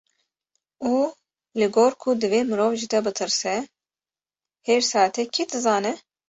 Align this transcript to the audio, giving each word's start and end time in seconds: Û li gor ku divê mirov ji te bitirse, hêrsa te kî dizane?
Û 0.93 0.93
li 1.59 1.67
gor 1.75 1.91
ku 2.01 2.09
divê 2.21 2.41
mirov 2.49 2.71
ji 2.79 2.87
te 2.91 2.99
bitirse, 3.05 3.55
hêrsa 4.67 5.03
te 5.15 5.23
kî 5.33 5.43
dizane? 5.51 5.93